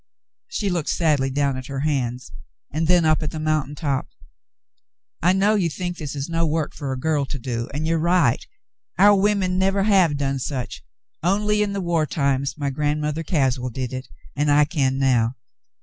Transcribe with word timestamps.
She 0.47 0.71
looked 0.71 0.89
sadly 0.89 1.29
down 1.29 1.57
at 1.57 1.67
her 1.67 1.81
hands 1.81 2.31
and 2.71 2.87
then 2.87 3.05
up 3.05 3.21
at 3.21 3.29
the 3.29 3.39
mountain 3.39 3.75
top. 3.75 4.07
"I 5.21 5.31
know 5.31 5.53
you 5.53 5.69
think 5.69 5.97
this 5.97 6.15
is 6.15 6.27
no 6.27 6.43
work 6.43 6.73
for 6.73 6.91
a 6.91 6.97
girl 6.99 7.27
to 7.27 7.37
do, 7.37 7.69
and 7.71 7.85
you 7.85 7.97
are 7.97 7.99
right. 7.99 8.43
Our 8.97 9.13
women 9.13 9.59
never 9.59 9.83
have 9.83 10.17
done 10.17 10.39
such. 10.39 10.81
Only 11.21 11.61
in 11.61 11.73
the 11.73 11.81
war 11.81 12.07
times 12.07 12.57
my 12.57 12.71
Grandmother 12.71 13.21
Caswell 13.21 13.69
did 13.69 13.93
it, 13.93 14.07
and 14.35 14.49
I 14.49 14.65
can 14.65 14.97
now. 14.97 15.35